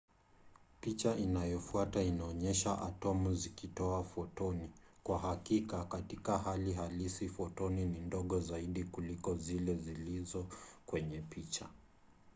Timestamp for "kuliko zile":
8.83-9.75